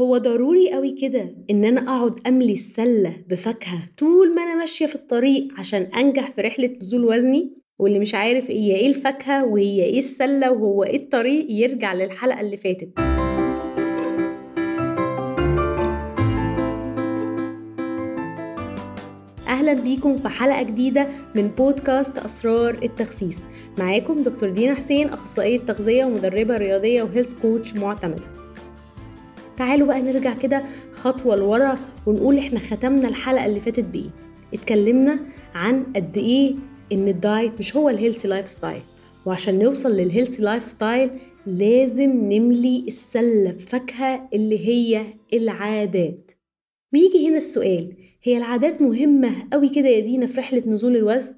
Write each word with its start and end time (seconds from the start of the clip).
هو 0.00 0.18
ضروري 0.18 0.72
قوي 0.72 0.90
كده 0.90 1.34
إن 1.50 1.64
أنا 1.64 1.80
أقعد 1.80 2.26
أملي 2.26 2.52
السلة 2.52 3.16
بفاكهة 3.28 3.78
طول 3.98 4.34
ما 4.34 4.42
أنا 4.42 4.54
ماشية 4.54 4.86
في 4.86 4.94
الطريق 4.94 5.48
عشان 5.58 5.82
أنجح 5.82 6.30
في 6.30 6.40
رحلة 6.40 6.68
نزول 6.80 7.04
وزني؟ 7.04 7.52
واللي 7.78 7.98
مش 7.98 8.14
عارف 8.14 8.50
هي 8.50 8.76
إيه 8.76 8.86
الفاكهة 8.86 9.44
وهي 9.44 9.84
إيه 9.84 9.98
السلة 9.98 10.52
وهو 10.52 10.84
إيه 10.84 10.96
الطريق 10.96 11.46
يرجع 11.50 11.94
للحلقة 11.94 12.40
اللي 12.40 12.56
فاتت. 12.56 12.98
أهلا 19.48 19.72
بيكم 19.72 20.18
في 20.18 20.28
حلقة 20.28 20.62
جديدة 20.62 21.08
من 21.34 21.48
بودكاست 21.48 22.18
أسرار 22.18 22.78
التخسيس. 22.82 23.44
معاكم 23.78 24.22
دكتور 24.22 24.50
دينا 24.50 24.74
حسين 24.74 25.08
أخصائية 25.08 25.58
تغذية 25.58 26.04
ومدربة 26.04 26.56
رياضية 26.56 27.02
وهيلث 27.02 27.34
كوتش 27.42 27.74
معتمدة. 27.74 28.45
تعالوا 29.56 29.86
بقى 29.86 30.02
نرجع 30.02 30.34
كده 30.34 30.64
خطوة 30.92 31.36
لورا 31.36 31.78
ونقول 32.06 32.38
إحنا 32.38 32.58
ختمنا 32.58 33.08
الحلقة 33.08 33.46
اللي 33.46 33.60
فاتت 33.60 33.84
بإيه؟ 33.84 34.10
اتكلمنا 34.54 35.20
عن 35.54 35.84
قد 35.96 36.18
إيه 36.18 36.54
إن 36.92 37.08
ال 37.08 37.17
diet 37.17 37.52
مش 37.58 37.76
هو 37.76 37.88
ال 37.88 38.28
healthy 38.28 38.48
lifestyle 38.48 38.80
وعشان 39.26 39.58
نوصل 39.58 39.92
لل 39.92 40.42
healthy 40.42 40.62
lifestyle 40.62 41.10
لازم 41.46 42.10
نملي 42.10 42.84
السلة 42.86 43.50
بفاكهة 43.50 44.28
اللي 44.34 44.68
هي 44.68 45.02
العادات. 45.32 46.30
ويجي 46.92 47.28
هنا 47.28 47.36
السؤال 47.36 47.92
هي 48.22 48.36
العادات 48.36 48.82
مهمة 48.82 49.30
قوي 49.52 49.68
كده 49.68 49.88
يا 49.88 50.00
دينا 50.00 50.26
في 50.26 50.40
رحلة 50.40 50.62
نزول 50.66 50.96
الوزن؟ 50.96 51.34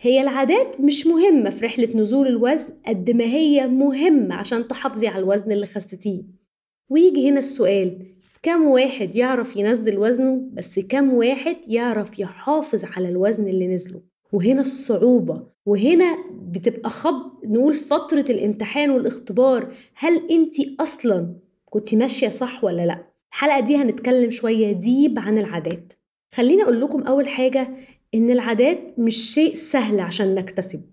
هي 0.00 0.20
العادات 0.20 0.80
مش 0.80 1.06
مهمة 1.06 1.50
في 1.50 1.64
رحلة 1.64 1.88
نزول 1.94 2.26
الوزن 2.26 2.72
قد 2.86 3.10
ما 3.10 3.24
هي 3.24 3.68
مهمة 3.68 4.34
عشان 4.34 4.68
تحافظي 4.68 5.08
على 5.08 5.18
الوزن 5.18 5.52
اللي 5.52 5.66
خستيه. 5.66 6.41
ويجي 6.88 7.28
هنا 7.28 7.38
السؤال 7.38 8.06
كم 8.42 8.62
واحد 8.64 9.14
يعرف 9.16 9.56
ينزل 9.56 9.98
وزنه 9.98 10.40
بس 10.52 10.78
كم 10.78 11.12
واحد 11.14 11.56
يعرف 11.68 12.18
يحافظ 12.18 12.84
على 12.96 13.08
الوزن 13.08 13.48
اللي 13.48 13.66
نزله؟ 13.66 14.00
وهنا 14.32 14.60
الصعوبة 14.60 15.42
وهنا 15.66 16.16
بتبقى 16.32 16.90
خب 16.90 17.14
نقول 17.44 17.74
فترة 17.74 18.24
الامتحان 18.30 18.90
والاختبار 18.90 19.74
هل 19.94 20.30
انت 20.30 20.80
أصلا 20.80 21.34
كنت 21.70 21.94
ماشية 21.94 22.28
صح 22.28 22.64
ولا 22.64 22.86
لأ؟ 22.86 23.06
الحلقة 23.32 23.60
دي 23.60 23.76
هنتكلم 23.76 24.30
شوية 24.30 24.72
deep 24.72 25.18
عن 25.18 25.38
العادات. 25.38 25.92
خليني 26.34 26.62
أقول 26.62 26.80
لكم 26.80 27.02
أول 27.02 27.28
حاجة 27.28 27.68
إن 28.14 28.30
العادات 28.30 28.94
مش 28.98 29.34
شيء 29.34 29.54
سهل 29.54 30.00
عشان 30.00 30.34
نكتسبه. 30.34 30.91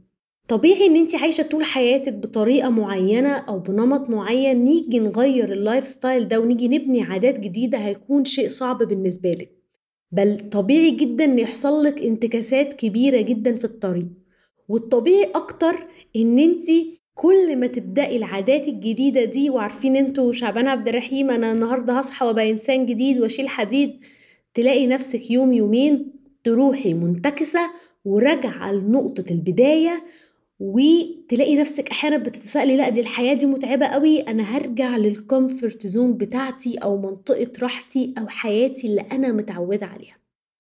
طبيعي 0.50 0.86
إن 0.86 0.96
انت 0.96 1.16
عايشة 1.16 1.44
طول 1.44 1.64
حياتك 1.64 2.14
بطريقة 2.14 2.70
معينة 2.70 3.30
أو 3.30 3.60
بنمط 3.60 4.10
معين 4.10 4.64
نيجي 4.64 5.00
نغير 5.00 5.54
ال 5.54 5.88
lifestyle 5.88 6.28
ده 6.28 6.40
ونيجي 6.40 6.68
نبني 6.68 7.04
عادات 7.04 7.40
جديدة 7.40 7.78
هيكون 7.78 8.26
شيء 8.26 8.48
صعب 8.48 8.78
بالنسبة 8.84 9.32
لك. 9.32 9.52
بل 10.12 10.50
طبيعي 10.50 10.92
جدا 10.92 11.24
إن 11.24 11.40
يحصل 11.40 11.84
لك 11.84 12.02
انتكاسات 12.02 12.74
كبيرة 12.74 13.22
جدا 13.22 13.56
في 13.56 13.66
الطريق. 13.66 14.08
والطبيعي 14.68 15.24
أكتر 15.36 15.88
إن 16.16 16.40
انت 16.40 16.68
كل 17.14 17.56
ما 17.56 17.68
تبدأي 17.68 18.18
العادات 18.18 18.68
الجديدة 18.68 19.24
دي 19.24 19.50
وعارفين 19.50 19.96
أنتوا 19.96 20.32
شعبان 20.32 20.68
عبد 20.68 20.88
الرحيم 20.88 21.30
أنا 21.32 21.52
النهارده 21.52 21.94
هصحى 21.94 22.26
وأبقى 22.26 22.50
إنسان 22.52 22.86
جديد 22.86 23.20
وأشيل 23.20 23.50
حديد 23.50 24.00
تلاقي 24.54 24.88
نفسك 24.88 25.32
يوم 25.32 25.54
يومين 25.54 26.14
تروحي 26.44 26.94
منتكسة 26.94 27.60
وراجعة 28.06 28.72
لنقطة 28.72 29.26
البداية 29.32 30.04
وتلاقي 30.60 31.56
نفسك 31.56 31.90
أحيانا 31.90 32.18
بتتسالي 32.18 32.78
لا 32.78 32.90
دي 32.90 33.02
الحياة 33.02 33.34
دي 33.34 33.46
متعبة 33.46 33.86
قوي 33.86 34.20
أنا 34.20 34.44
هرجع 34.44 34.98
لل 34.98 35.18
comfort 35.18 35.88
zone 35.88 36.14
بتاعتي 36.14 36.78
أو 36.78 36.98
منطقة 36.98 37.52
راحتي 37.62 38.14
أو 38.18 38.28
حياتي 38.28 38.88
اللي 38.88 39.02
أنا 39.02 39.32
متعودة 39.32 39.86
عليها. 39.86 40.18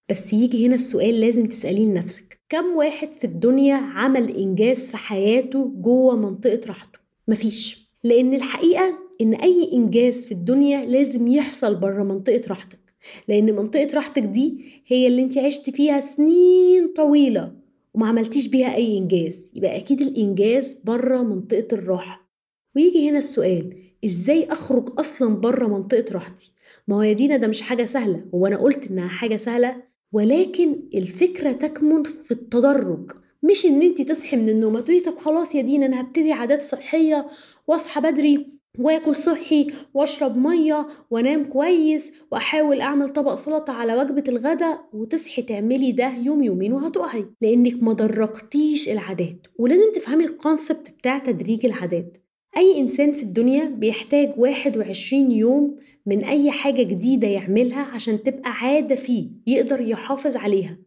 بس 0.09 0.33
يجي 0.33 0.67
هنا 0.67 0.75
السؤال 0.75 1.19
لازم 1.21 1.45
تسأليه 1.45 1.85
لنفسك. 1.85 2.39
كم 2.49 2.65
واحد 2.65 3.13
في 3.13 3.23
الدنيا 3.23 3.75
عمل 3.75 4.35
إنجاز 4.35 4.89
في 4.89 4.97
حياته 4.97 5.71
جوه 5.75 6.15
منطقة 6.15 6.59
راحته؟ 6.67 6.99
مفيش. 7.27 7.89
لأن 8.03 8.33
الحقيقة 8.33 8.93
إن 9.21 9.33
أي 9.33 9.69
إنجاز 9.73 10.25
في 10.25 10.31
الدنيا 10.31 10.85
لازم 10.85 11.27
يحصل 11.27 11.75
بره 11.75 12.03
منطقة 12.03 12.41
راحتك. 12.47 12.79
لأن 13.27 13.55
منطقة 13.55 13.87
راحتك 13.95 14.21
دي 14.21 14.65
هي 14.87 15.07
اللي 15.07 15.21
أنت 15.21 15.37
عشت 15.37 15.69
فيها 15.69 15.99
سنين 15.99 16.87
طويلة. 16.95 17.58
وما 17.93 18.07
عملتيش 18.07 18.47
بيها 18.47 18.75
أي 18.75 18.97
إنجاز 18.97 19.51
يبقى 19.55 19.77
أكيد 19.77 20.01
الإنجاز 20.01 20.73
بره 20.73 21.23
منطقة 21.23 21.67
الراحة. 21.71 22.29
ويجي 22.75 23.09
هنا 23.09 23.17
السؤال 23.17 23.77
إزاي 24.05 24.45
أخرج 24.51 24.99
أصلا 24.99 25.35
بره 25.35 25.67
منطقة 25.67 26.13
راحتي؟ 26.13 26.51
ما 26.87 26.95
هو 26.95 27.01
يا 27.01 27.13
دينا 27.13 27.37
ده 27.37 27.47
مش 27.47 27.61
حاجة 27.61 27.85
سهلة 27.85 28.25
هو 28.35 28.47
أنا 28.47 28.57
قلت 28.57 28.91
إنها 28.91 29.07
حاجة 29.07 29.35
سهلة 29.35 29.83
ولكن 30.11 30.89
الفكرة 30.95 31.51
تكمن 31.51 32.03
في 32.03 32.31
التدرج 32.31 33.11
مش 33.43 33.65
إن 33.65 33.81
انت 33.81 34.01
تصحي 34.01 34.37
من 34.37 34.49
النوم 34.49 34.79
تقولي 34.79 34.99
طب 34.99 35.17
خلاص 35.17 35.55
يا 35.55 35.61
دينا 35.61 35.85
أنا 35.85 36.01
هبتدي 36.01 36.31
عادات 36.31 36.61
صحية 36.61 37.27
واصحى 37.67 38.01
بدري. 38.01 38.58
واكل 38.77 39.15
صحي 39.15 39.67
واشرب 39.93 40.37
مية 40.37 40.87
وانام 41.11 41.45
كويس 41.45 42.13
واحاول 42.31 42.81
اعمل 42.81 43.09
طبق 43.09 43.35
سلطة 43.35 43.73
على 43.73 43.95
وجبة 43.95 44.23
الغداء 44.27 44.89
وتصحي 44.93 45.41
تعملي 45.41 45.91
ده 45.91 46.09
يوم 46.17 46.43
يومين 46.43 46.73
وهتقعي. 46.73 47.25
لانك 47.41 47.83
ما 47.83 47.93
درجتيش 47.93 48.89
العادات 48.89 49.47
ولازم 49.59 49.91
تفهمي 49.95 50.23
الكونسبت 50.23 50.89
بتاع 50.91 51.17
تدريج 51.17 51.65
العادات. 51.65 52.17
أي 52.57 52.79
إنسان 52.79 53.11
في 53.11 53.23
الدنيا 53.23 53.65
بيحتاج 53.65 54.33
21 54.37 55.31
يوم 55.31 55.75
من 56.05 56.23
أي 56.23 56.51
حاجة 56.51 56.83
جديدة 56.83 57.27
يعملها 57.27 57.81
عشان 57.81 58.23
تبقى 58.23 58.51
عادة 58.51 58.95
فيه 58.95 59.29
يقدر 59.47 59.81
يحافظ 59.81 60.37
عليها. 60.37 60.77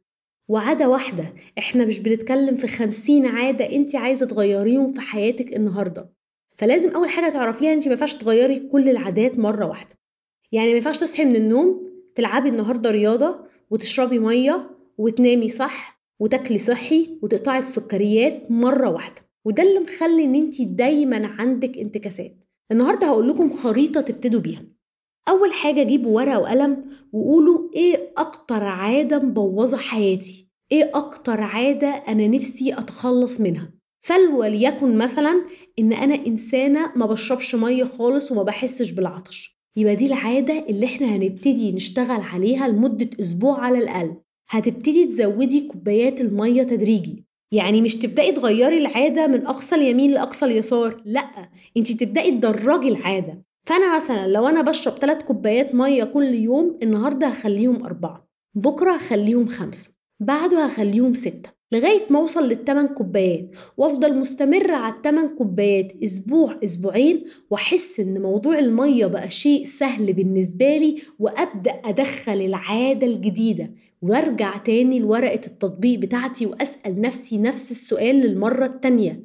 وعادة 0.48 0.88
واحدة 0.88 1.34
إحنا 1.58 1.84
مش 1.84 2.00
بنتكلم 2.00 2.54
في 2.56 2.66
خمسين 2.66 3.26
عادة 3.26 3.72
انت 3.76 3.94
عايزة 3.96 4.26
تغيريهم 4.26 4.92
في 4.92 5.00
حياتك 5.00 5.56
النهاردة. 5.56 6.21
فلازم 6.56 6.90
أول 6.90 7.08
حاجة 7.08 7.32
تعرفيها 7.32 7.72
انت 7.72 7.86
ما 7.86 7.92
ينفعش 7.92 8.14
تغيري 8.14 8.58
كل 8.58 8.88
العادات 8.88 9.38
مرة 9.38 9.66
واحدة. 9.66 9.94
يعني 10.52 10.68
ما 10.68 10.76
ينفعش 10.76 10.98
تصحي 10.98 11.24
من 11.24 11.36
النوم 11.36 11.82
تلعبي 12.14 12.48
النهارده 12.48 12.90
رياضة 12.90 13.38
وتشربي 13.70 14.18
مية 14.18 14.70
وتنامي 14.98 15.48
صح 15.48 16.02
وتاكلي 16.20 16.58
صحي 16.58 17.18
وتقطعي 17.22 17.58
السكريات 17.58 18.50
مرة 18.50 18.90
واحدة. 18.90 19.22
وده 19.44 19.62
اللي 19.62 19.80
مخلي 19.80 20.24
إن 20.24 20.34
انت 20.34 20.62
دايما 20.62 21.26
عندك 21.26 21.78
انتكاسات. 21.78 22.44
النهارده 22.72 23.06
هقول 23.06 23.28
لكم 23.28 23.52
خريطة 23.52 24.00
تبتدوا 24.00 24.40
بيها. 24.40 24.62
أول 25.28 25.52
حاجة 25.52 25.82
جيبوا 25.82 26.16
ورقة 26.16 26.38
وقلم 26.38 26.84
وقولوا 27.12 27.70
إيه 27.74 28.12
أكتر 28.16 28.64
عادة 28.64 29.18
مبوظة 29.18 29.76
حياتي؟ 29.76 30.48
إيه 30.72 30.90
أكتر 30.94 31.40
عادة 31.40 31.88
أنا 31.88 32.26
نفسي 32.28 32.72
أتخلص 32.78 33.40
منها؟ 33.40 33.72
فلوليكن 34.02 34.98
مثلا 34.98 35.44
إن 35.78 35.92
أنا 35.92 36.14
إنسانة 36.26 36.92
ما 36.96 37.06
بشربش 37.06 37.54
مية 37.54 37.84
خالص 37.84 38.32
وما 38.32 38.42
بحسش 38.42 38.90
بالعطش. 38.90 39.58
يبقى 39.76 39.96
دي 39.96 40.06
العادة 40.06 40.66
اللي 40.68 40.86
إحنا 40.86 41.06
هنبتدي 41.06 41.72
نشتغل 41.72 42.20
عليها 42.20 42.68
لمدة 42.68 43.10
أسبوع 43.20 43.58
على 43.58 43.78
الأقل. 43.78 44.16
هتبتدي 44.48 45.04
تزودي 45.04 45.60
كوبايات 45.68 46.20
المية 46.20 46.62
تدريجي. 46.62 47.24
يعني 47.52 47.80
مش 47.80 47.96
تبدأي 47.96 48.32
تغيري 48.32 48.78
العادة 48.78 49.26
من 49.26 49.46
أقصى 49.46 49.74
اليمين 49.74 50.10
لأقصى 50.10 50.44
اليسار 50.46 51.02
لأ 51.04 51.50
أنت 51.76 51.92
تبدأي 51.92 52.30
تدرجي 52.30 52.88
العادة. 52.88 53.42
فأنا 53.66 53.96
مثلا 53.96 54.26
لو 54.28 54.46
أنا 54.48 54.62
بشرب 54.62 54.98
3 54.98 55.26
كوبايات 55.26 55.74
مية 55.74 56.04
كل 56.04 56.34
يوم 56.34 56.78
النهارده 56.82 57.26
هخليهم 57.26 57.84
أربعة 57.84 58.28
بكرة 58.54 58.92
هخليهم 58.92 59.46
خمسة 59.46 59.90
بعده 60.20 60.64
هخليهم 60.64 61.14
ستة. 61.14 61.61
لغاية 61.72 62.06
ما 62.10 62.18
أوصل 62.18 62.48
للتمن 62.48 62.86
كوبايات 62.88 63.50
وأفضل 63.76 64.16
مستمرة 64.18 64.76
على 64.76 64.94
التمن 64.94 65.28
كوبايات 65.28 65.92
أسبوع 66.04 66.58
أسبوعين 66.64 67.24
وأحس 67.50 68.00
إن 68.00 68.22
موضوع 68.22 68.58
المية 68.58 69.06
بقى 69.06 69.30
شيء 69.30 69.64
سهل 69.64 70.12
بالنسبة 70.12 70.76
لي 70.76 71.02
وأبدأ 71.18 71.70
أدخل 71.70 72.40
العادة 72.40 73.06
الجديدة 73.06 73.70
وأرجع 74.02 74.56
تاني 74.56 74.98
لورقة 74.98 75.34
التطبيق 75.46 75.98
بتاعتي 75.98 76.46
وأسأل 76.46 77.00
نفسي 77.00 77.38
نفس 77.38 77.70
السؤال 77.70 78.14
للمرة 78.16 78.66
التانية. 78.66 79.22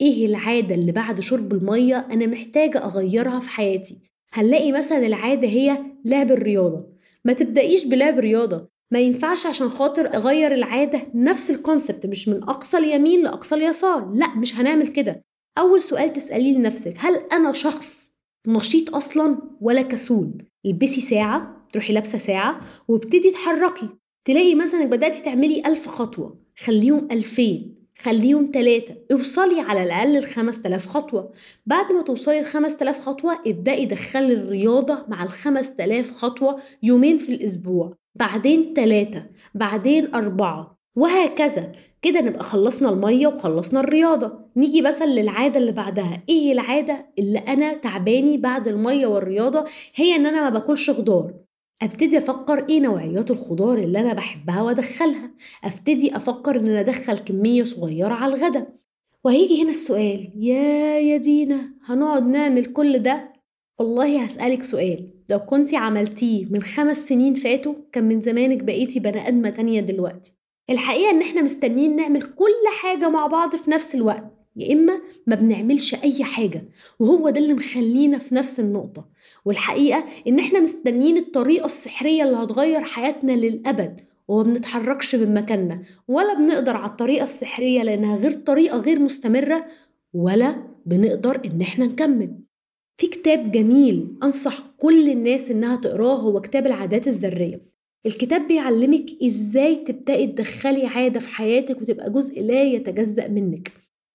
إيه 0.00 0.26
العادة 0.26 0.74
اللي 0.74 0.92
بعد 0.92 1.20
شرب 1.20 1.52
المية 1.52 2.06
أنا 2.12 2.26
محتاجة 2.26 2.84
أغيرها 2.84 3.40
في 3.40 3.48
حياتي؟ 3.50 3.98
هنلاقي 4.32 4.72
مثلا 4.72 5.06
العادة 5.06 5.48
هي 5.48 5.78
لعب 6.04 6.30
الرياضة. 6.32 6.86
ما 7.24 7.32
تبدأيش 7.32 7.84
بلعب 7.84 8.18
رياضة. 8.18 8.68
ما 8.92 8.98
ينفعش 9.00 9.46
عشان 9.46 9.68
خاطر 9.68 10.14
أغير 10.14 10.54
العادة 10.54 11.02
نفس 11.14 11.50
الكونسبت 11.50 12.06
مش 12.06 12.28
من 12.28 12.42
أقصى 12.42 12.76
اليمين 12.76 13.22
لأقصى 13.22 13.54
اليسار. 13.54 14.10
لا 14.14 14.34
مش 14.36 14.54
هنعمل 14.56 14.88
كده. 14.88 15.24
أول 15.58 15.82
سؤال 15.82 16.12
تسأليه 16.12 16.58
لنفسك 16.58 16.94
هل 16.98 17.14
أنا 17.32 17.52
شخص 17.52 18.12
نشيط 18.46 18.94
أصلا 18.94 19.38
ولا 19.60 19.82
كسول؟ 19.82 20.42
البسي 20.66 21.00
ساعة 21.00 21.66
تروحي 21.72 21.92
لابسة 21.92 22.18
ساعة 22.18 22.60
وابتدي 22.88 23.30
تحركي 23.30 23.88
تلاقي 24.24 24.54
مثلا 24.54 24.84
بدأتي 24.84 25.22
تعملي 25.22 25.62
ألف 25.66 25.88
خطوة 25.88 26.40
خليهم 26.58 27.08
ألفين 27.12 27.80
خليهم 27.98 28.50
ثلاثة 28.54 28.94
اوصلي 29.12 29.60
على 29.60 29.82
الأقل 29.82 30.18
ل 30.18 30.26
5000 30.26 30.86
خطوة. 30.86 31.32
بعد 31.66 31.92
ما 31.92 32.02
توصلي 32.02 32.40
ل 32.40 32.44
5000 32.44 33.00
خطوة 33.00 33.38
ابدأي 33.46 33.86
دخلي 33.86 34.32
الرياضة 34.32 35.04
مع 35.08 35.22
ال 35.22 35.28
5000 35.28 36.10
خطوة 36.10 36.60
يومين 36.82 37.18
في 37.18 37.28
الأسبوع. 37.32 37.99
بعدين 38.14 38.74
ثلاثة 38.76 39.26
بعدين 39.54 40.14
أربعة 40.14 40.78
وهكذا. 40.96 41.72
كده 42.02 42.20
نبقى 42.20 42.42
خلصنا 42.42 42.90
المية 42.90 43.26
وخلصنا 43.26 43.80
الرياضة. 43.80 44.32
نيجي 44.56 44.82
مثلا 44.82 45.06
للعادة 45.06 45.60
اللي 45.60 45.72
بعدها. 45.72 46.22
إيه 46.28 46.52
العادة 46.52 47.06
اللي 47.18 47.38
أنا 47.38 47.74
تعباني 47.74 48.36
بعد 48.36 48.68
المية 48.68 49.06
والرياضة؟ 49.06 49.64
هي 49.94 50.16
إن 50.16 50.26
أنا 50.26 50.42
ما 50.42 50.48
باكلش 50.50 50.90
خضار. 50.90 51.34
أبتدي 51.82 52.18
أفكر 52.18 52.68
إيه 52.68 52.80
نوعيات 52.80 53.30
الخضار 53.30 53.78
اللي 53.78 54.00
أنا 54.00 54.12
بحبها 54.12 54.62
وأدخلها. 54.62 55.30
أبتدي 55.64 56.16
أفكر 56.16 56.56
إن 56.56 56.66
أنا 56.68 56.80
أدخل 56.80 57.18
كمية 57.18 57.62
صغيرة 57.64 58.14
على 58.14 58.34
الغدا. 58.34 58.66
وهيجي 59.24 59.62
هنا 59.62 59.70
السؤال. 59.70 60.32
يا 60.36 60.98
يا 60.98 61.16
دينا 61.16 61.74
هنقعد 61.84 62.26
نعمل 62.26 62.64
كل 62.66 62.98
ده؟ 62.98 63.32
والله 63.78 64.24
هسألك 64.24 64.62
سؤال. 64.62 65.08
لو 65.30 65.38
كنتي 65.38 65.76
عملتيه 65.76 66.46
من 66.50 66.62
خمس 66.62 67.08
سنين 67.08 67.34
فاتوا 67.34 67.74
كان 67.92 68.04
من 68.04 68.20
زمانك 68.22 68.62
بقيتي 68.62 69.00
بني 69.00 69.28
آدمة 69.28 69.50
تانية 69.50 69.80
دلوقتي. 69.80 70.32
الحقيقة 70.70 71.10
إن 71.10 71.22
إحنا 71.22 71.42
مستنيين 71.42 71.96
نعمل 71.96 72.22
كل 72.22 72.64
حاجة 72.82 73.08
مع 73.08 73.26
بعض 73.26 73.56
في 73.56 73.70
نفس 73.70 73.94
الوقت. 73.94 74.24
يا 74.56 74.72
إما 74.72 75.00
ما 75.26 75.34
بنعملش 75.36 75.94
أي 75.94 76.24
حاجة 76.24 76.64
وهو 76.98 77.30
ده 77.30 77.40
اللي 77.40 77.54
مخلينا 77.54 78.18
في 78.18 78.34
نفس 78.34 78.60
النقطة. 78.60 79.08
والحقيقة 79.44 80.04
إن 80.28 80.38
إحنا 80.38 80.60
مستنيين 80.60 81.16
الطريقة 81.16 81.66
السحرية 81.66 82.24
اللي 82.24 82.36
هتغير 82.36 82.80
حياتنا 82.80 83.32
للأبد 83.32 84.00
وما 84.28 84.42
بنتحركش 84.42 85.14
من 85.14 85.34
مكاننا. 85.34 85.82
ولا 86.08 86.34
بنقدر 86.34 86.76
على 86.76 86.90
الطريقة 86.90 87.22
السحرية 87.22 87.82
لأنها 87.82 88.16
غير 88.16 88.32
طريقة 88.32 88.78
غير 88.78 89.00
مستمرة 89.00 89.66
ولا 90.14 90.56
بنقدر 90.86 91.40
إن 91.44 91.60
إحنا 91.60 91.86
نكمل. 91.86 92.49
في 93.00 93.06
كتاب 93.06 93.50
جميل 93.52 94.08
أنصح 94.22 94.60
كل 94.78 95.08
الناس 95.08 95.50
إنها 95.50 95.76
تقراه 95.76 96.16
هو 96.16 96.40
كتاب 96.40 96.66
العادات 96.66 97.06
الذرية. 97.06 97.60
الكتاب 98.06 98.48
بيعلمك 98.48 99.06
إزاي 99.24 99.76
تبدأي 99.76 100.26
تدخلي 100.26 100.86
عادة 100.86 101.20
في 101.20 101.28
حياتك 101.28 101.82
وتبقى 101.82 102.10
جزء 102.10 102.42
لا 102.42 102.62
يتجزأ 102.62 103.28
منك. 103.28 103.72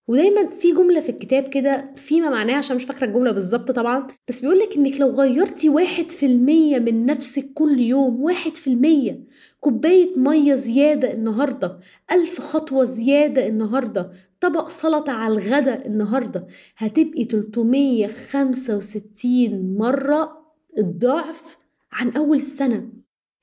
ودايما 0.07 0.49
في 0.49 0.71
جملة 0.71 0.99
في 0.99 1.09
الكتاب 1.09 1.43
كده 1.47 1.93
فيما 1.95 2.29
معناه 2.29 2.55
عشان 2.55 2.75
مش 2.75 2.83
فاكرة 2.83 3.05
الجملة 3.07 3.31
بالظبط 3.31 3.71
طبعا 3.71 4.07
بس 4.27 4.41
بيقولك 4.41 4.75
إنك 4.77 4.99
لو 5.01 5.09
غيرتي 5.09 5.69
واحد 5.69 6.11
في 6.11 6.25
المية 6.25 6.79
من 6.79 7.05
نفسك 7.05 7.45
كل 7.53 7.79
يوم 7.79 8.21
واحد 8.21 8.57
في 8.57 8.67
المية 8.67 9.23
كوباية 9.59 10.19
مية 10.19 10.55
زيادة 10.55 11.13
النهاردة 11.13 11.79
ألف 12.11 12.41
خطوة 12.41 12.83
زيادة 12.83 13.47
النهاردة 13.47 14.11
طبق 14.45 14.69
سلطة 14.69 15.11
على 15.11 15.33
الغدا 15.33 15.85
النهاردة 15.85 16.47
هتبقي 16.77 17.23
365 17.23 19.77
مرة 19.77 20.45
الضعف 20.77 21.57
عن 21.91 22.09
أول 22.09 22.37
السنة. 22.37 22.89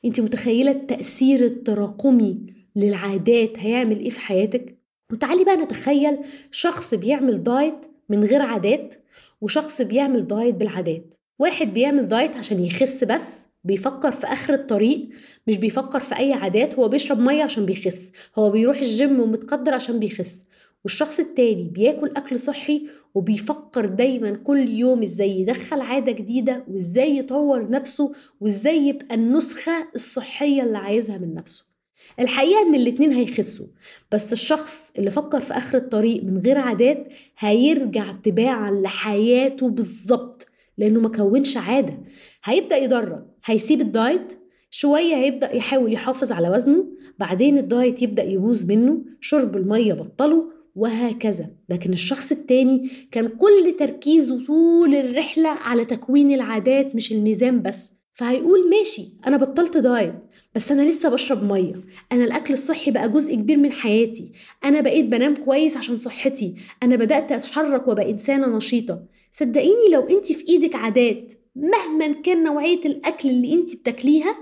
انت 0.05 0.21
متخيلة 0.21 0.71
التأثير 0.71 1.45
التراكمي 1.45 2.39
للعادات 2.77 3.59
هيعمل 3.59 3.99
إيه 4.01 4.11
في 4.11 4.21
حياتك؟ 4.21 4.79
وتعالي 5.13 5.45
بقى 5.45 5.57
نتخيل 5.57 6.19
شخص 6.51 6.95
بيعمل 6.95 7.43
diet 7.43 7.87
من 8.09 8.25
غير 8.25 8.43
عادات 8.43 8.95
وشخص 9.41 9.83
بيعمل 9.83 10.27
diet 10.27 10.55
بالعادات. 10.55 11.15
واحد 11.39 11.75
بيعمل 11.75 12.09
diet 12.09 12.37
عشان 12.37 12.65
يخس 12.65 13.05
بس 13.05 13.43
بيفكر 13.65 14.13
في 14.13 14.27
آخر 14.27 14.55
الطريق 14.55 15.09
مش 15.47 15.57
بيفكر 15.57 16.01
في 16.01 16.19
أي 16.19 16.33
عادات 16.33 16.75
هو 16.75 16.89
بيشرب 16.89 17.19
مية 17.19 17.43
عشان 17.43 17.67
بيخس 17.67 18.13
هو 18.39 18.51
بيروح 18.51 18.77
الجيم 18.79 19.21
ومتقدر 19.21 19.75
عشان 19.75 19.99
بيخس. 19.99 20.45
والشخص 20.85 21.21
التاني 21.21 21.65
بياكل 21.65 22.13
أكل 22.17 22.39
صحي 22.39 22.87
وبيفكر 23.15 23.87
دايما 23.87 24.31
كل 24.31 24.69
يوم 24.69 25.03
إزاي 25.03 25.41
يدخل 25.41 25.81
عادة 25.81 26.13
جديدة 26.13 26.65
وإزاي 26.69 27.17
يطور 27.19 27.71
نفسه 27.71 28.13
وإزاي 28.41 28.89
يبقى 28.89 29.15
النسخة 29.15 29.73
الصحية 29.95 30.63
اللي 30.63 30.79
عايزها 30.79 31.19
من 31.19 31.35
نفسه. 31.35 31.73
الحقيقة 32.21 32.63
إن 32.63 32.75
الاتنين 32.75 33.13
هيخسوا 33.13 33.67
بس 34.13 34.33
الشخص 34.33 34.93
اللي 34.99 35.11
فكر 35.11 35.41
في 35.41 35.55
آخر 35.57 35.79
الطريق 35.79 36.25
من 36.25 36.39
غير 36.39 36.59
عادات 36.59 37.09
هيرجع 37.39 38.13
تباعا 38.13 38.71
لحياته 38.71 39.69
بالظبط 39.69 40.47
لأنه 40.79 41.01
ما 41.01 41.09
كونش 41.09 41.57
عادة. 41.57 41.99
هيبدأ 42.45 42.77
يدرب 42.77 43.27
هيسيب 43.45 43.81
ال 43.81 43.91
diet 43.91 44.33
شوية 44.71 45.15
هيبدأ 45.17 45.55
يحاول 45.55 45.93
يحافظ 45.93 46.33
على 46.33 46.51
وزنه 46.51 46.85
بعدين 47.19 47.59
ال 47.59 47.68
diet 47.68 48.03
يبدأ 48.03 48.23
يبوظ 48.23 48.65
منه 48.65 48.99
شرب 49.21 49.57
المية 49.57 49.93
بطله 49.95 50.53
وهكذا. 50.77 51.51
لكن 51.69 51.93
الشخص 51.93 52.33
التاني 52.33 52.91
كان 53.11 53.29
كل 53.29 53.77
تركيزه 53.79 54.47
طول 54.47 54.95
الرحلة 54.95 55.49
على 55.49 55.85
تكوين 55.85 56.33
العادات 56.33 56.95
مش 56.95 57.13
الميزان 57.13 57.63
بس. 57.63 57.93
فهيقول 58.13 58.71
ماشي 58.71 59.09
أنا 59.27 59.37
بطلت 59.37 59.77
diet 59.77 60.15
بس 60.55 60.73
أنا 60.73 60.83
لسه 60.83 61.09
بشرب 61.09 61.45
مية. 61.45 61.75
أنا 62.13 62.25
الأكل 62.25 62.53
الصحي 62.53 62.91
بقى 62.91 63.09
جزء 63.09 63.35
كبير 63.35 63.57
من 63.57 63.73
حياتي. 63.73 64.33
أنا 64.65 64.81
بقيت 64.81 65.05
بنام 65.05 65.35
كويس 65.35 65.77
عشان 65.77 65.99
صحتي. 65.99 66.55
أنا 66.83 66.97
بدأت 66.97 67.33
أتحرك 67.33 67.89
وبقى 67.89 68.11
إنسانة 68.11 68.57
نشيطة. 68.57 69.03
صدقيني 69.33 69.89
لو 69.93 70.01
أنت 70.09 70.33
في 70.33 70.49
إيدك 70.49 70.77
عادات 70.77 71.33
مهما 71.57 72.13
كان 72.13 72.43
نوعية 72.45 72.81
الأكل 72.85 73.29
اللي 73.31 73.55
أنت 73.55 73.77
بتاكليها 73.77 74.37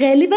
غالبا 0.00 0.36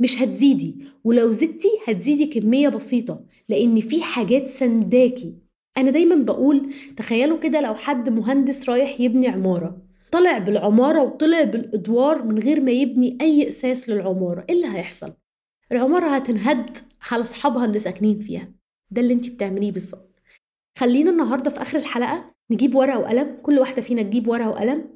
مش 0.00 0.22
هتزيدي. 0.22 0.76
ولو 1.04 1.32
زدتي 1.32 1.68
هتزيدي 1.88 2.26
كمية 2.26 2.68
بسيطة 2.68 3.24
لأن 3.48 3.80
في 3.80 4.02
حاجات 4.02 4.48
سنداكي. 4.48 5.34
أنا 5.76 5.90
دايما 5.90 6.14
بقول 6.14 6.72
تخيلوا 6.96 7.38
كده 7.38 7.60
لو 7.60 7.74
حد 7.74 8.08
مهندس 8.08 8.68
رايح 8.68 9.00
يبني 9.00 9.28
عمارة. 9.28 9.82
طلع 10.12 10.38
بالعمارة 10.38 11.02
وطلع 11.02 11.42
بالإدوار 11.42 12.22
من 12.22 12.38
غير 12.38 12.60
ما 12.60 12.70
يبني 12.70 13.18
أي 13.20 13.48
أساس 13.48 13.88
للعمارة. 13.88 14.44
إيه 14.48 14.54
اللي 14.54 14.66
هيحصل؟ 14.66 15.12
العمارة 15.72 16.08
هتنهد 16.08 16.70
على 17.10 17.22
أصحابها 17.22 17.64
اللي 17.64 17.78
ساكنين 17.78 18.18
فيها. 18.18 18.52
ده 18.90 19.00
اللي 19.00 19.14
انت 19.14 19.28
بتعمليه 19.28 19.72
بالظبط. 19.72 20.20
خلينا 20.78 21.10
النهاردة 21.10 21.50
في 21.50 21.62
آخر 21.62 21.78
الحلقة 21.78 22.34
نجيب 22.50 22.74
ورقة 22.74 22.98
وقلم. 22.98 23.36
كل 23.42 23.58
واحدة 23.58 23.82
فينا 23.82 24.02
تجيب 24.02 24.28
ورقة 24.28 24.48
وقلم. 24.50 24.93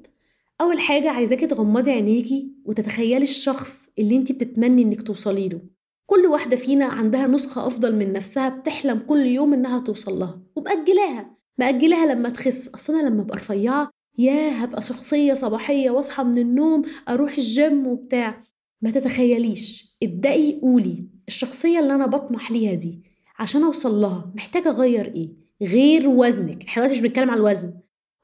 أول 0.60 0.80
حاجة 0.80 1.10
عايزاكي 1.10 1.46
تغمضي 1.46 1.90
عينيكي 1.90 2.52
وتتخيلي 2.64 3.22
الشخص 3.22 3.88
اللي 3.98 4.16
انت 4.16 4.32
بتتمني 4.32 4.82
انك 4.82 5.02
توصلي 5.02 5.48
له. 5.48 5.60
كل 6.06 6.26
واحدة 6.26 6.56
فينا 6.56 6.84
عندها 6.84 7.26
نسخة 7.26 7.66
أفضل 7.66 7.96
من 7.96 8.12
نفسها 8.12 8.48
بتحلم 8.48 8.98
كل 8.98 9.26
يوم 9.26 9.54
إنها 9.54 9.80
توصل 9.80 10.18
لها 10.18 10.40
ومأجلاها 10.56 11.36
مأجلاها 11.58 12.06
لما 12.14 12.28
تخس. 12.28 12.68
أصل 12.68 12.94
أنا 12.94 13.08
لما 13.08 13.22
أبقى 13.22 13.36
رفيعة 13.36 13.90
يا 14.18 14.64
هبقى 14.64 14.80
شخصية 14.82 15.34
صباحية 15.34 15.90
واصحى 15.90 16.22
من 16.24 16.38
النوم 16.38 16.82
أروح 17.08 17.32
الجيم 17.34 17.86
وبتاع. 17.86 18.42
ما 18.82 18.90
تتخيليش. 18.90 19.96
ابدأي 20.02 20.58
قولي 20.62 21.04
الشخصية 21.28 21.78
اللي 21.78 21.94
أنا 21.94 22.06
بطمح 22.06 22.52
ليها 22.52 22.74
دي 22.74 23.02
عشان 23.38 23.62
أوصل 23.62 23.94
لها 24.00 24.32
محتاجة 24.34 24.68
أغير 24.68 25.14
إيه؟ 25.14 25.28
غير 25.62 26.08
وزنك. 26.08 26.64
إحنا 26.64 26.82
دلوقتي 26.82 27.00
مش 27.00 27.06
بنتكلم 27.08 27.30
على 27.30 27.38
الوزن. 27.40 27.74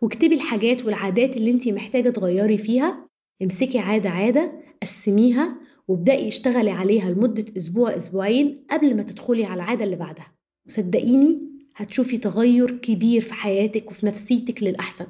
واكتبي 0.05 0.35
الحاجات 0.35 0.85
والعادات 0.85 1.37
اللي 1.37 1.51
انت 1.51 1.69
محتاجة 1.69 2.11
تغيري 2.11 2.57
فيها 2.57 3.09
امسكي 3.43 3.79
عادة 3.79 4.11
عادة 4.11 4.53
قسميها 4.83 5.57
وابدأي 5.89 6.29
اشتغلي 6.29 6.71
عليها 6.71 7.11
لمدة 7.11 7.45
أسبوع 7.57 7.97
أسبوعين 7.97 8.65
قبل 8.71 8.97
ما 8.97 9.03
تدخلي 9.03 9.45
على 9.45 9.55
العادة 9.55 9.85
اللي 9.85 9.97
بعدها. 9.97 10.33
وصدقيني 10.67 11.39
هتشوفي 11.77 12.19
تغير 12.19 12.71
كبير 12.71 13.21
في 13.21 13.35
حياتك 13.35 13.91
وفي 13.91 14.07
نفسيتك 14.07 14.63
للأحسن. 14.63 15.07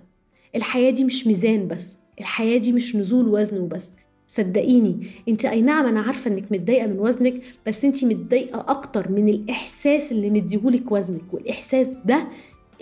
الحياة 0.57 0.91
دي 0.91 1.05
مش 1.05 1.27
ميزان 1.27 1.69
بس 1.69 1.99
الحياة 2.21 2.59
دي 2.59 2.73
مش 2.73 2.97
نزول 2.97 3.29
وزن 3.29 3.59
وبس. 3.61 3.97
صدقيني 4.27 5.07
انت 5.29 5.45
أي 5.45 5.63
نعم 5.63 5.87
أنا 5.87 6.01
عارفة 6.01 6.31
إنك 6.31 6.53
متضايقة 6.53 6.87
من 6.87 6.99
وزنك 6.99 7.41
بس 7.67 7.85
انت 7.85 8.05
متضايقة 8.05 8.61
أكتر 8.61 9.13
من 9.13 9.29
الإحساس 9.29 10.13
اللي 10.13 10.31
مديهولك 10.31 10.93
وزنك 10.93 11.35
والإحساس 11.35 11.89
ده 12.05 12.29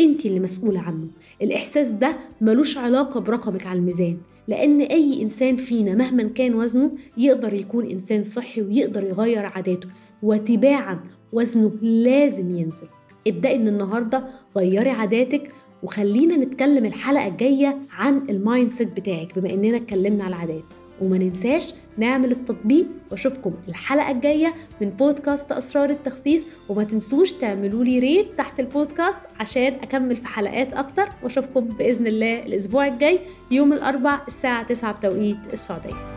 انت 0.01 0.27
اللي 0.27 0.41
مسؤولة 0.41 0.81
عنه. 0.81 1.07
الإحساس 1.43 1.91
ده 1.91 2.17
ملوش 2.41 2.79
علاقة 2.79 3.21
برقمك 3.21 3.67
على 3.67 3.79
الميزان 3.79 4.17
لأن 4.49 4.81
أي 4.81 5.23
إنسان 5.23 5.57
فينا 5.57 5.95
مهما 5.95 6.23
كان 6.23 6.55
وزنه 6.55 6.91
يقدر 7.17 7.55
يكون 7.55 7.91
إنسان 7.91 8.25
صحي 8.25 8.63
ويقدر 8.63 9.05
يغير 9.05 9.47
عاداته 9.47 9.89
وتباعا 10.23 11.01
وزنه 11.33 11.73
لازم 11.83 12.57
ينزل. 12.57 12.87
ابدأي 13.27 13.59
من 13.59 13.69
النهارده 13.69 14.25
غيري 14.57 14.91
عاداتك 14.91 15.51
وخلينا 15.83 16.37
نتكلم 16.37 16.87
الحلقة 16.87 17.27
الجاية 17.29 17.79
عن 17.91 18.23
ال 18.31 18.71
mindset 18.71 19.01
بتاعك 19.01 19.39
بما 19.39 19.53
إننا 19.55 19.77
اتكلمنا 19.77 20.25
على 20.25 20.35
العادات. 20.35 20.63
وما 21.01 21.19
ننساش 21.19 21.75
نعمل 21.99 22.31
التطبيق 22.33 22.87
وأشوفكم 23.11 23.55
الحلقة 23.69 24.11
الجاية 24.11 24.55
من 24.81 24.91
بودكاست 24.91 25.53
أسرار 25.53 25.91
التخسيس 25.91 26.47
وما 26.69 26.85
تنسوش 26.85 27.33
تعملوا 27.33 27.85
لي 27.85 27.99
rate 27.99 28.39
تحت 28.39 28.61
البودكاست 28.61 29.19
عشان 29.41 29.75
أكمل 29.83 30.17
في 30.17 30.27
حلقات 30.27 30.73
أكتر 30.73 31.09
وأشوفكم 31.23 31.61
بإذن 31.61 32.07
الله 32.07 32.47
الأسبوع 32.47 32.87
الجاي 32.87 33.19
يوم 33.51 33.73
الأربع 33.73 34.21
الساعة 34.29 34.63
9 34.63 34.93
بتوقيت 34.93 35.39
السعودية. 35.53 36.12